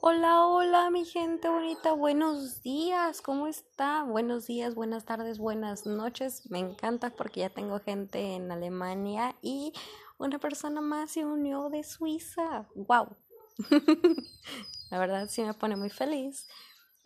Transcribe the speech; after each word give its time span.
Hola, 0.00 0.46
hola 0.46 0.90
mi 0.90 1.04
gente 1.04 1.48
bonita, 1.48 1.92
buenos 1.92 2.62
días, 2.62 3.20
¿cómo 3.20 3.48
está? 3.48 4.04
Buenos 4.04 4.46
días, 4.46 4.76
buenas 4.76 5.04
tardes, 5.04 5.38
buenas 5.38 5.86
noches. 5.86 6.48
Me 6.50 6.60
encanta 6.60 7.10
porque 7.10 7.40
ya 7.40 7.50
tengo 7.50 7.80
gente 7.80 8.36
en 8.36 8.52
Alemania 8.52 9.34
y 9.42 9.72
una 10.16 10.38
persona 10.38 10.80
más 10.80 11.10
se 11.10 11.24
unió 11.24 11.68
de 11.68 11.82
Suiza. 11.82 12.68
¡Wow! 12.76 13.16
la 14.92 15.00
verdad 15.00 15.28
sí 15.28 15.42
me 15.42 15.52
pone 15.54 15.74
muy 15.74 15.90
feliz 15.90 16.46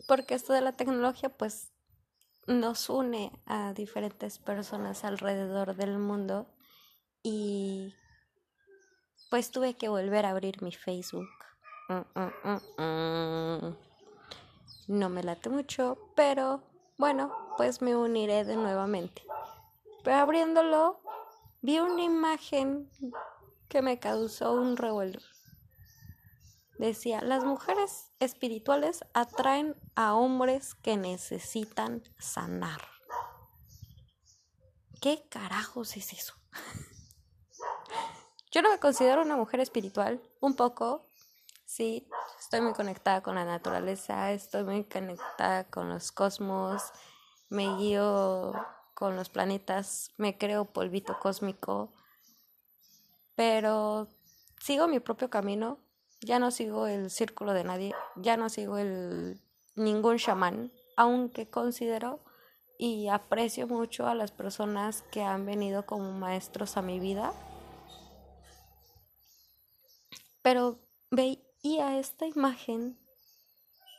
porque 0.07 0.35
esto 0.35 0.53
de 0.53 0.61
la 0.61 0.75
tecnología 0.75 1.35
pues 1.35 1.71
nos 2.45 2.91
une 2.91 3.31
a 3.47 3.73
diferentes 3.73 4.37
personas 4.37 5.03
alrededor 5.03 5.75
del 5.75 5.97
mundo 5.97 6.47
y 7.23 7.95
pues 9.31 9.49
tuve 9.49 9.73
que 9.73 9.89
volver 9.89 10.27
a 10.27 10.29
abrir 10.29 10.61
mi 10.61 10.71
Facebook 10.71 11.52
no 14.87 15.09
me 15.09 15.23
late 15.23 15.49
mucho, 15.49 15.97
pero 16.15 16.63
bueno, 16.97 17.33
pues 17.57 17.81
me 17.81 17.95
uniré 17.95 18.43
de 18.43 18.55
nuevamente. 18.55 19.23
Pero 20.03 20.17
abriéndolo, 20.17 21.01
vi 21.61 21.79
una 21.79 22.03
imagen 22.03 22.89
que 23.69 23.81
me 23.81 23.99
causó 23.99 24.53
un 24.53 24.77
revuelo. 24.77 25.19
Decía, 26.77 27.21
las 27.21 27.43
mujeres 27.43 28.11
espirituales 28.19 29.05
atraen 29.13 29.75
a 29.95 30.15
hombres 30.15 30.75
que 30.75 30.97
necesitan 30.97 32.03
sanar. 32.19 32.81
¿Qué 35.01 35.27
carajos 35.29 35.97
es 35.97 36.13
eso? 36.13 36.33
Yo 38.51 38.61
no 38.61 38.69
me 38.69 38.79
considero 38.79 39.21
una 39.21 39.35
mujer 39.35 39.59
espiritual, 39.59 40.21
un 40.39 40.55
poco, 40.55 41.09
Sí, 41.75 42.07
estoy 42.39 42.61
muy 42.61 42.73
conectada 42.73 43.23
con 43.23 43.33
la 43.33 43.45
naturaleza, 43.45 44.31
estoy 44.31 44.63
muy 44.63 44.83
conectada 44.83 45.63
con 45.63 45.89
los 45.89 46.11
cosmos, 46.11 46.83
me 47.49 47.77
guío 47.77 48.53
con 48.93 49.15
los 49.15 49.29
planetas, 49.29 50.11
me 50.17 50.37
creo 50.37 50.65
polvito 50.65 51.17
cósmico, 51.19 51.91
pero 53.33 54.07
sigo 54.59 54.87
mi 54.87 54.99
propio 54.99 55.31
camino, 55.31 55.79
ya 56.21 56.37
no 56.37 56.51
sigo 56.51 56.85
el 56.85 57.09
círculo 57.09 57.53
de 57.53 57.63
nadie, 57.63 57.95
ya 58.17 58.37
no 58.37 58.49
sigo 58.49 58.77
el 58.77 59.41
ningún 59.75 60.19
chamán, 60.19 60.71
aunque 60.95 61.49
considero 61.49 62.19
y 62.77 63.07
aprecio 63.07 63.65
mucho 63.65 64.05
a 64.05 64.13
las 64.13 64.31
personas 64.31 65.01
que 65.09 65.23
han 65.23 65.47
venido 65.47 65.87
como 65.87 66.11
maestros 66.11 66.77
a 66.77 66.83
mi 66.83 66.99
vida. 66.99 67.33
Pero 70.43 70.77
ve 71.09 71.42
y 71.63 71.79
a 71.79 71.97
esta 71.97 72.27
imagen 72.27 72.99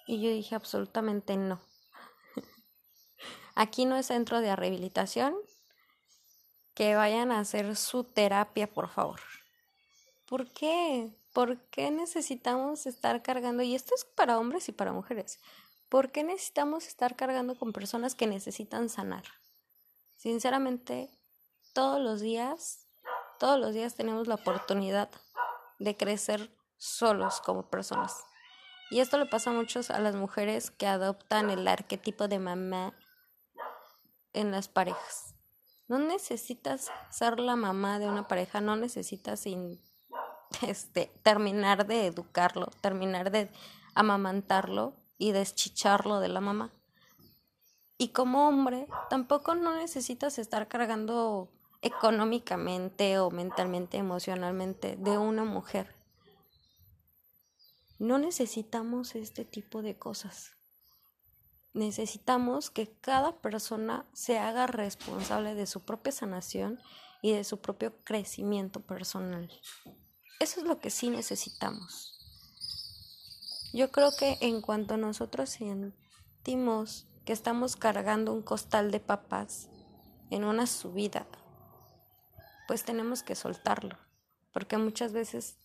y 0.07 0.21
yo 0.21 0.31
dije 0.31 0.55
absolutamente 0.55 1.37
no. 1.37 1.61
Aquí 3.55 3.87
no 3.87 3.97
es 3.97 4.07
centro 4.07 4.41
de 4.41 4.55
rehabilitación. 4.55 5.35
Que 6.75 6.97
vayan 6.97 7.31
a 7.31 7.39
hacer 7.39 7.77
su 7.77 8.03
terapia, 8.03 8.67
por 8.67 8.89
favor. 8.89 9.21
¿Por 10.27 10.51
qué? 10.51 11.17
¿Por 11.33 11.61
qué 11.71 11.93
necesitamos 11.93 12.87
estar 12.87 13.23
cargando? 13.23 13.63
Y 13.63 13.77
esto 13.77 13.95
es 13.95 14.05
para 14.05 14.39
hombres 14.39 14.69
y 14.69 14.73
para 14.73 14.93
mujeres. 14.93 15.39
¿Por 15.89 16.11
qué 16.11 16.25
necesitamos 16.25 16.89
estar 16.89 17.15
cargando 17.15 17.57
con 17.57 17.73
personas 17.73 18.17
que 18.17 18.27
necesitan 18.27 18.89
sanar? 18.89 19.23
Sinceramente, 20.17 21.11
todos 21.75 22.01
los 22.01 22.21
días, 22.21 22.89
todos 23.39 23.61
los 23.61 23.73
días 23.73 23.95
tenemos 23.95 24.27
la 24.27 24.35
oportunidad 24.35 25.11
de 25.79 25.97
crecer 25.97 26.51
solos 26.85 27.41
como 27.41 27.71
personas. 27.71 28.25
Y 28.91 29.01
esto 29.01 29.17
le 29.19 29.27
pasa 29.27 29.51
mucho 29.51 29.81
a 29.89 29.99
las 30.01 30.15
mujeres 30.15 30.71
que 30.71 30.87
adoptan 30.87 31.51
el 31.51 31.67
arquetipo 31.67 32.29
de 32.29 32.39
mamá 32.39 32.93
en 34.35 34.51
las 34.51 34.69
parejas. 34.69 35.35
No 35.89 35.99
necesitas 35.99 36.91
ser 37.11 37.41
la 37.41 37.57
mamá 37.57 37.99
de 37.99 38.07
una 38.07 38.29
pareja, 38.29 38.61
no 38.61 38.77
necesitas 38.77 39.45
este, 40.63 41.11
terminar 41.23 41.87
de 41.87 42.07
educarlo, 42.07 42.67
terminar 42.81 43.31
de 43.31 43.51
amamantarlo 43.95 44.95
y 45.17 45.33
deschicharlo 45.33 46.21
de 46.21 46.29
la 46.29 46.41
mamá. 46.41 46.71
Y 47.97 48.09
como 48.09 48.49
hombre, 48.49 48.87
tampoco 49.09 49.55
no 49.55 49.75
necesitas 49.75 50.39
estar 50.39 50.69
cargando 50.69 51.49
económicamente 51.81 53.19
o 53.19 53.31
mentalmente, 53.31 53.97
emocionalmente 53.97 54.97
de 54.97 55.17
una 55.17 55.45
mujer. 55.45 56.04
No 58.05 58.19
necesitamos 58.19 59.15
este 59.15 59.47
tipo 59.47 59.81
de 59.81 59.97
cosas. 59.97 60.51
Necesitamos 61.73 62.69
que 62.69 62.93
cada 63.01 63.41
persona 63.41 64.05
se 64.13 64.37
haga 64.37 64.67
responsable 64.67 65.55
de 65.55 65.65
su 65.65 65.81
propia 65.81 66.13
sanación 66.13 66.79
y 67.23 67.33
de 67.33 67.45
su 67.45 67.63
propio 67.63 67.97
crecimiento 68.05 68.81
personal. 68.81 69.51
Eso 70.39 70.61
es 70.61 70.67
lo 70.67 70.81
que 70.81 70.91
sí 70.91 71.09
necesitamos. 71.09 72.13
Yo 73.73 73.91
creo 73.91 74.11
que 74.19 74.37
en 74.43 74.61
cuanto 74.61 74.99
nosotros 74.99 75.49
sentimos 75.49 77.07
que 77.25 77.33
estamos 77.33 77.75
cargando 77.75 78.35
un 78.35 78.43
costal 78.43 78.91
de 78.91 79.01
papas 79.01 79.71
en 80.29 80.45
una 80.45 80.67
subida, 80.67 81.27
pues 82.69 82.85
tenemos 82.85 83.23
que 83.23 83.35
soltarlo, 83.35 83.97
porque 84.53 84.77
muchas 84.77 85.15
veces 85.15 85.57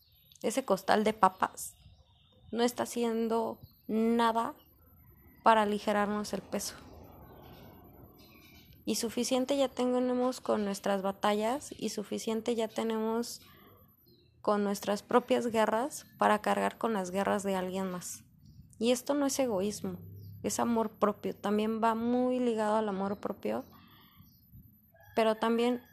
ese 0.42 0.64
costal 0.64 1.04
de 1.04 1.12
papas 1.12 1.76
no 2.52 2.64
está 2.64 2.84
haciendo 2.84 3.60
nada 3.88 4.54
para 5.44 5.64
aligerarnos 5.64 6.34
el 6.34 6.42
peso. 6.42 6.76
Y 8.86 8.96
suficiente 8.96 9.56
ya 9.58 9.70
tenemos 9.70 10.42
con 10.42 10.66
nuestras 10.66 11.02
batallas 11.02 11.74
y 11.78 11.90
suficiente 11.90 12.56
ya 12.56 12.68
tenemos 12.68 13.42
con 14.42 14.64
nuestras 14.64 15.04
propias 15.04 15.48
guerras 15.48 16.06
para 16.18 16.42
cargar 16.42 16.78
con 16.78 16.94
las 16.94 17.12
guerras 17.12 17.44
de 17.44 17.56
alguien 17.56 17.92
más. 17.92 18.24
Y 18.80 18.92
esto 18.92 19.14
no 19.14 19.26
es 19.26 19.38
egoísmo, 19.38 20.00
es 20.42 20.60
amor 20.60 20.90
propio. 20.90 21.36
También 21.36 21.84
va 21.84 21.94
muy 21.94 22.40
ligado 22.40 22.78
al 22.78 22.90
amor 22.90 23.20
propio, 23.20 23.66
pero 25.16 25.36
también 25.36 25.84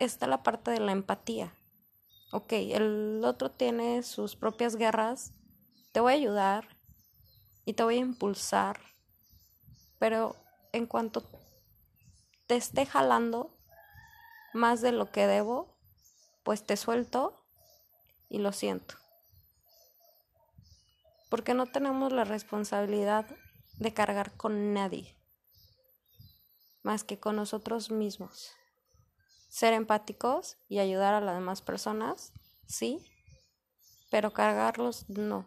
está 0.00 0.26
la 0.26 0.42
parte 0.42 0.70
de 0.70 0.80
la 0.80 0.92
empatía. 0.92 1.54
Ok, 2.32 2.52
el 2.52 3.22
otro 3.24 3.50
tiene 3.50 4.02
sus 4.02 4.36
propias 4.36 4.76
guerras 4.76 5.34
te 5.92 6.00
voy 6.00 6.12
a 6.12 6.16
ayudar 6.16 6.68
y 7.64 7.74
te 7.74 7.82
voy 7.82 7.96
a 7.96 8.00
impulsar, 8.00 8.80
pero 9.98 10.36
en 10.72 10.86
cuanto 10.86 11.22
te 12.46 12.56
esté 12.56 12.86
jalando 12.86 13.56
más 14.52 14.80
de 14.80 14.92
lo 14.92 15.10
que 15.10 15.26
debo, 15.26 15.76
pues 16.42 16.64
te 16.64 16.76
suelto 16.76 17.44
y 18.28 18.38
lo 18.38 18.52
siento. 18.52 18.94
Porque 21.28 21.54
no 21.54 21.66
tenemos 21.66 22.12
la 22.12 22.24
responsabilidad 22.24 23.26
de 23.78 23.94
cargar 23.94 24.32
con 24.36 24.74
nadie, 24.74 25.16
más 26.82 27.04
que 27.04 27.20
con 27.20 27.36
nosotros 27.36 27.90
mismos. 27.90 28.52
Ser 29.48 29.72
empáticos 29.74 30.56
y 30.68 30.78
ayudar 30.78 31.14
a 31.14 31.20
las 31.20 31.34
demás 31.36 31.62
personas, 31.62 32.32
sí, 32.66 33.04
pero 34.10 34.32
cargarlos 34.32 35.08
no. 35.08 35.46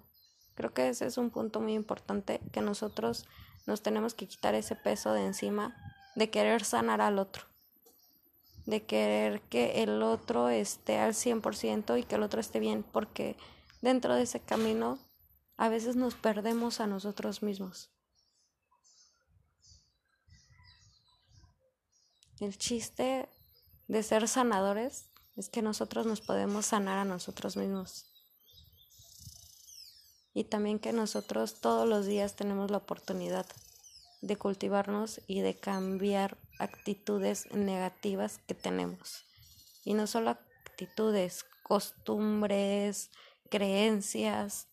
Creo 0.56 0.74
que 0.74 0.90
ese 0.90 1.06
es 1.06 1.18
un 1.18 1.30
punto 1.30 1.60
muy 1.60 1.74
importante 1.74 2.40
que 2.52 2.62
nosotros 2.62 3.26
nos 3.66 3.82
tenemos 3.82 4.14
que 4.14 4.28
quitar 4.28 4.56
ese 4.56 4.76
peso 4.76 5.14
de 5.14 5.26
encima 5.26 5.76
de 6.16 6.30
querer 6.30 6.64
sanar 6.64 7.02
al 7.02 7.18
otro, 7.18 7.44
de 8.66 8.86
querer 8.86 9.42
que 9.42 9.84
el 9.84 10.04
otro 10.04 10.50
esté 10.50 11.00
al 11.00 11.14
100% 11.14 12.00
y 12.00 12.04
que 12.04 12.16
el 12.16 12.24
otro 12.24 12.40
esté 12.40 12.60
bien, 12.60 12.84
porque 12.84 13.36
dentro 13.82 14.14
de 14.16 14.24
ese 14.24 14.40
camino 14.40 15.00
a 15.58 15.70
veces 15.70 15.96
nos 15.96 16.16
perdemos 16.16 16.80
a 16.80 16.88
nosotros 16.88 17.42
mismos. 17.42 17.90
El 22.40 22.58
chiste 22.58 23.30
de 23.88 24.04
ser 24.04 24.28
sanadores 24.28 25.10
es 25.36 25.50
que 25.50 25.62
nosotros 25.62 26.06
nos 26.06 26.22
podemos 26.22 26.66
sanar 26.66 26.98
a 26.98 27.06
nosotros 27.06 27.58
mismos. 27.58 28.13
Y 30.34 30.46
también 30.46 30.80
que 30.80 30.94
nosotros 30.94 31.62
todos 31.62 31.88
los 31.88 32.06
días 32.06 32.36
tenemos 32.36 32.72
la 32.72 32.78
oportunidad 32.78 33.46
de 34.22 34.38
cultivarnos 34.38 35.22
y 35.28 35.42
de 35.42 35.56
cambiar 35.56 36.38
actitudes 36.60 37.52
negativas 37.54 38.40
que 38.48 38.56
tenemos. 38.56 39.26
Y 39.84 39.94
no 39.94 40.08
solo 40.08 40.32
actitudes, 40.32 41.46
costumbres, 41.62 43.12
creencias, 43.50 44.68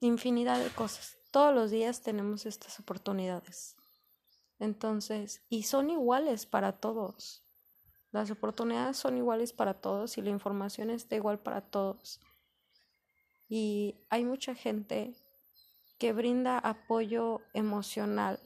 infinidad 0.00 0.62
de 0.62 0.70
cosas. 0.70 1.16
Todos 1.30 1.54
los 1.54 1.70
días 1.70 2.02
tenemos 2.02 2.46
estas 2.46 2.78
oportunidades. 2.78 3.74
Entonces, 4.58 5.42
y 5.48 5.64
son 5.64 5.90
iguales 5.90 6.46
para 6.46 6.72
todos. 6.72 7.42
Las 8.10 8.30
oportunidades 8.30 8.96
son 8.96 9.16
iguales 9.16 9.52
para 9.52 9.74
todos 9.74 10.18
y 10.18 10.22
la 10.22 10.30
información 10.30 10.90
está 10.90 11.16
igual 11.16 11.38
para 11.38 11.60
todos. 11.60 12.20
Y 13.48 13.96
hay 14.10 14.24
mucha 14.24 14.54
gente 14.54 15.14
que 15.98 16.12
brinda 16.12 16.58
apoyo 16.58 17.40
emocional 17.54 18.38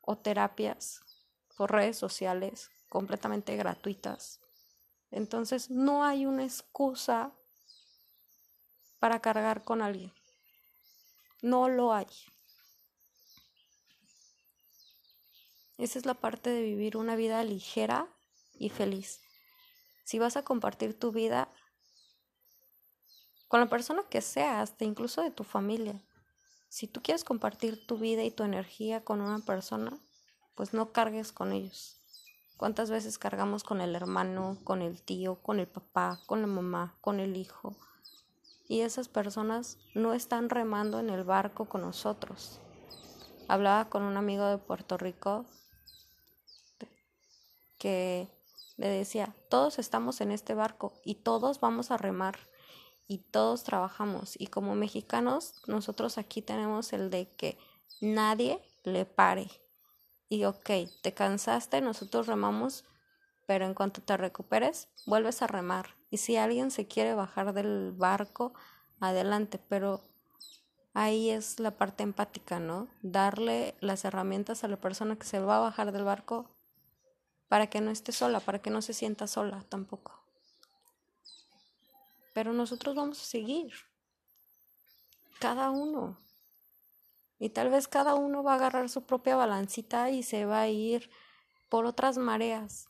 o 0.00 0.16
terapias 0.16 1.02
por 1.56 1.72
redes 1.72 1.98
sociales 1.98 2.70
completamente 2.88 3.56
gratuitas. 3.56 4.40
Entonces 5.10 5.70
no 5.70 6.04
hay 6.04 6.26
una 6.26 6.44
excusa 6.44 7.32
para 8.98 9.20
cargar 9.20 9.64
con 9.64 9.82
alguien. 9.82 10.12
No 11.42 11.68
lo 11.68 11.92
hay. 11.92 12.06
Esa 15.76 15.98
es 15.98 16.06
la 16.06 16.14
parte 16.14 16.50
de 16.50 16.62
vivir 16.62 16.96
una 16.96 17.16
vida 17.16 17.42
ligera 17.42 18.08
y 18.54 18.70
feliz. 18.70 19.20
Si 20.04 20.18
vas 20.18 20.36
a 20.36 20.44
compartir 20.44 20.98
tu 20.98 21.12
vida 21.12 21.52
con 23.48 23.60
la 23.60 23.66
persona 23.66 24.02
que 24.08 24.20
sea, 24.20 24.60
hasta 24.60 24.84
incluso 24.84 25.22
de 25.22 25.30
tu 25.30 25.44
familia, 25.44 26.00
si 26.68 26.88
tú 26.88 27.02
quieres 27.02 27.22
compartir 27.22 27.86
tu 27.86 27.98
vida 27.98 28.24
y 28.24 28.32
tu 28.32 28.42
energía 28.42 29.04
con 29.04 29.20
una 29.20 29.38
persona, 29.38 29.96
pues 30.56 30.74
no 30.74 30.92
cargues 30.92 31.30
con 31.30 31.52
ellos. 31.52 32.00
¿Cuántas 32.56 32.90
veces 32.90 33.18
cargamos 33.18 33.62
con 33.64 33.80
el 33.80 33.94
hermano, 33.94 34.58
con 34.64 34.82
el 34.82 35.02
tío, 35.02 35.36
con 35.42 35.60
el 35.60 35.68
papá, 35.68 36.20
con 36.26 36.40
la 36.40 36.46
mamá, 36.46 36.96
con 37.00 37.20
el 37.20 37.36
hijo? 37.36 37.76
Y 38.66 38.80
esas 38.80 39.08
personas 39.08 39.78
no 39.94 40.14
están 40.14 40.50
remando 40.50 40.98
en 40.98 41.10
el 41.10 41.24
barco 41.24 41.66
con 41.66 41.82
nosotros. 41.82 42.60
Hablaba 43.46 43.88
con 43.90 44.02
un 44.02 44.16
amigo 44.16 44.46
de 44.46 44.58
Puerto 44.58 44.96
Rico 44.96 45.44
que 47.78 48.28
le 48.76 48.88
decía, 48.88 49.36
todos 49.48 49.78
estamos 49.78 50.20
en 50.20 50.32
este 50.32 50.54
barco 50.54 50.92
y 51.04 51.16
todos 51.16 51.60
vamos 51.60 51.90
a 51.90 51.98
remar 51.98 52.38
y 53.06 53.18
todos 53.18 53.64
trabajamos. 53.64 54.40
Y 54.40 54.46
como 54.48 54.74
mexicanos, 54.74 55.62
nosotros 55.66 56.18
aquí 56.18 56.42
tenemos 56.42 56.92
el 56.92 57.10
de 57.10 57.28
que 57.36 57.58
nadie 58.00 58.60
le 58.82 59.04
pare. 59.04 59.50
Y 60.28 60.44
ok, 60.44 60.70
te 61.02 61.12
cansaste, 61.14 61.80
nosotros 61.80 62.26
remamos, 62.26 62.84
pero 63.46 63.66
en 63.66 63.74
cuanto 63.74 64.00
te 64.00 64.16
recuperes, 64.16 64.88
vuelves 65.06 65.42
a 65.42 65.46
remar. 65.46 65.90
Y 66.10 66.18
si 66.18 66.36
alguien 66.36 66.70
se 66.70 66.86
quiere 66.86 67.14
bajar 67.14 67.52
del 67.52 67.92
barco, 67.92 68.54
adelante, 69.00 69.60
pero 69.68 70.02
ahí 70.94 71.30
es 71.30 71.60
la 71.60 71.72
parte 71.72 72.02
empática, 72.02 72.58
¿no? 72.58 72.88
Darle 73.02 73.74
las 73.80 74.04
herramientas 74.04 74.64
a 74.64 74.68
la 74.68 74.76
persona 74.76 75.16
que 75.16 75.26
se 75.26 75.40
va 75.40 75.58
a 75.58 75.60
bajar 75.60 75.92
del 75.92 76.04
barco 76.04 76.50
para 77.48 77.68
que 77.68 77.80
no 77.80 77.90
esté 77.90 78.12
sola, 78.12 78.40
para 78.40 78.60
que 78.60 78.70
no 78.70 78.80
se 78.80 78.94
sienta 78.94 79.26
sola 79.26 79.64
tampoco 79.68 80.23
pero 82.34 82.52
nosotros 82.52 82.94
vamos 82.94 83.22
a 83.22 83.24
seguir. 83.24 83.72
Cada 85.40 85.70
uno. 85.70 86.18
Y 87.38 87.48
tal 87.50 87.70
vez 87.70 87.88
cada 87.88 88.14
uno 88.14 88.42
va 88.42 88.52
a 88.52 88.56
agarrar 88.56 88.90
su 88.90 89.04
propia 89.04 89.36
balancita 89.36 90.10
y 90.10 90.22
se 90.22 90.44
va 90.44 90.60
a 90.60 90.68
ir 90.68 91.10
por 91.70 91.86
otras 91.86 92.18
mareas. 92.18 92.88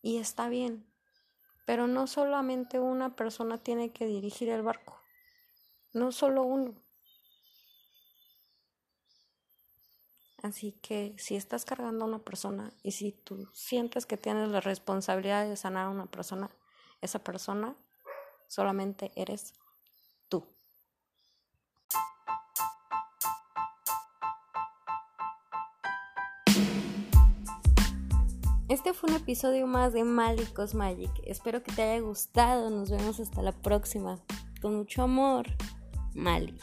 Y 0.00 0.18
está 0.18 0.48
bien. 0.48 0.86
Pero 1.66 1.86
no 1.86 2.06
solamente 2.06 2.78
una 2.78 3.14
persona 3.14 3.58
tiene 3.58 3.92
que 3.92 4.06
dirigir 4.06 4.48
el 4.48 4.62
barco. 4.62 5.02
No 5.92 6.12
solo 6.12 6.42
uno. 6.42 6.74
Así 10.42 10.72
que 10.80 11.14
si 11.18 11.34
estás 11.34 11.64
cargando 11.64 12.04
a 12.04 12.08
una 12.08 12.20
persona 12.20 12.72
y 12.84 12.92
si 12.92 13.10
tú 13.10 13.48
sientes 13.52 14.06
que 14.06 14.16
tienes 14.16 14.48
la 14.48 14.60
responsabilidad 14.60 15.48
de 15.48 15.56
sanar 15.56 15.86
a 15.86 15.90
una 15.90 16.06
persona, 16.06 16.48
esa 17.00 17.18
persona 17.18 17.76
solamente 18.48 19.12
eres 19.16 19.52
tú. 20.28 20.46
Este 28.68 28.92
fue 28.92 29.10
un 29.10 29.16
episodio 29.16 29.66
más 29.66 29.92
de 29.92 30.04
Malicos 30.04 30.74
Magic. 30.74 31.10
Espero 31.24 31.62
que 31.62 31.72
te 31.72 31.82
haya 31.82 32.00
gustado. 32.00 32.70
Nos 32.70 32.90
vemos 32.90 33.18
hasta 33.20 33.42
la 33.42 33.52
próxima. 33.52 34.18
Con 34.60 34.76
mucho 34.76 35.02
amor, 35.02 35.46
Mali. 36.14 36.58